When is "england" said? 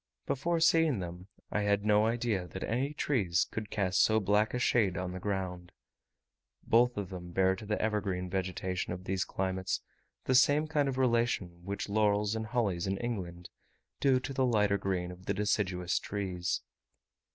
12.97-13.51